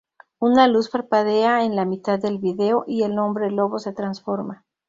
[0.39, 4.65] Una luz parpadea en la mitad del video, y el hombre lobo se transforma.